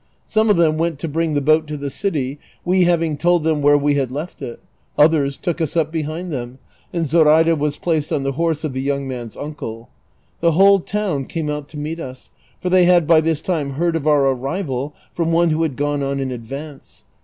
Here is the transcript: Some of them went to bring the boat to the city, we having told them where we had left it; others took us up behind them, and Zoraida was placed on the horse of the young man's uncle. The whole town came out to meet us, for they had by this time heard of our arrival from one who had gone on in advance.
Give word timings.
Some 0.25 0.49
of 0.49 0.57
them 0.57 0.79
went 0.79 0.97
to 0.97 1.07
bring 1.07 1.35
the 1.35 1.41
boat 1.41 1.67
to 1.67 1.77
the 1.77 1.91
city, 1.91 2.39
we 2.65 2.85
having 2.85 3.17
told 3.17 3.43
them 3.43 3.61
where 3.61 3.77
we 3.77 3.93
had 3.93 4.11
left 4.11 4.41
it; 4.41 4.59
others 4.97 5.37
took 5.37 5.61
us 5.61 5.77
up 5.77 5.91
behind 5.91 6.33
them, 6.33 6.57
and 6.91 7.07
Zoraida 7.07 7.55
was 7.55 7.77
placed 7.77 8.11
on 8.11 8.23
the 8.23 8.31
horse 8.31 8.63
of 8.63 8.73
the 8.73 8.81
young 8.81 9.07
man's 9.07 9.37
uncle. 9.37 9.89
The 10.39 10.53
whole 10.53 10.79
town 10.79 11.25
came 11.25 11.51
out 11.51 11.69
to 11.69 11.77
meet 11.77 11.99
us, 11.99 12.31
for 12.59 12.71
they 12.71 12.85
had 12.85 13.05
by 13.05 13.21
this 13.21 13.41
time 13.41 13.73
heard 13.73 13.95
of 13.95 14.07
our 14.07 14.25
arrival 14.25 14.95
from 15.13 15.31
one 15.31 15.51
who 15.51 15.61
had 15.61 15.75
gone 15.75 16.01
on 16.01 16.19
in 16.19 16.31
advance. 16.31 17.03